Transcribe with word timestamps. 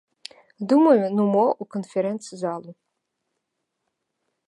Думаю, 0.71 1.03
ну 1.15 1.23
мо 1.35 1.43
ў 1.61 1.63
канферэнц-залу. 1.77 2.71